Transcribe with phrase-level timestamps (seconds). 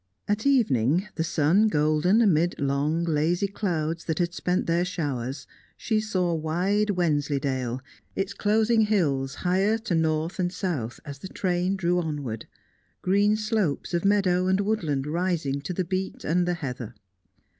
[0.27, 5.45] At evening, the sun golden amid long lazy clouds that had spent their showers,
[5.77, 7.81] she saw wide Wensleydale,
[8.15, 12.47] its closing hills higher to north and south as the train drew onward,
[13.03, 16.95] green slopes of meadow and woodland rising to the beat and the heather.